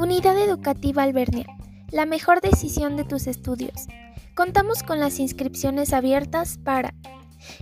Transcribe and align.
Unidad 0.00 0.38
Educativa 0.38 1.02
Albernia, 1.02 1.44
la 1.90 2.06
mejor 2.06 2.40
decisión 2.40 2.96
de 2.96 3.04
tus 3.04 3.26
estudios. 3.26 3.86
Contamos 4.34 4.82
con 4.82 4.98
las 4.98 5.18
inscripciones 5.18 5.92
abiertas 5.92 6.56
para 6.56 6.94